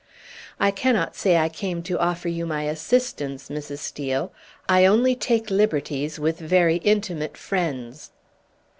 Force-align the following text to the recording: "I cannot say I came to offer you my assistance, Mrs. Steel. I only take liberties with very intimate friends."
"I 0.59 0.71
cannot 0.71 1.15
say 1.15 1.37
I 1.37 1.47
came 1.47 1.83
to 1.83 1.99
offer 1.99 2.27
you 2.27 2.47
my 2.47 2.63
assistance, 2.63 3.49
Mrs. 3.49 3.77
Steel. 3.77 4.33
I 4.67 4.83
only 4.83 5.15
take 5.15 5.51
liberties 5.51 6.17
with 6.19 6.39
very 6.39 6.77
intimate 6.77 7.37
friends." 7.37 8.09